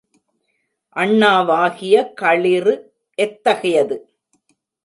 அண்ணாவாகிய 0.95 1.95
களிறு 2.13 2.73
எத்தகையது? 3.17 3.97